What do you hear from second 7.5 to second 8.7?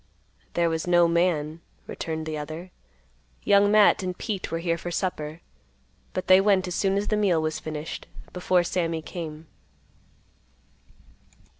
finished, before